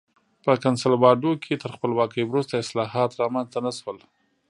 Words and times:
په 0.43 0.51
کنسولاډو 0.63 1.31
کې 1.43 1.53
تر 1.63 1.69
خپلواکۍ 1.75 2.23
وروسته 2.25 2.53
اصلاحات 2.63 3.11
رامنځته 3.21 3.59
نه 3.65 3.71
شول. 3.77 3.97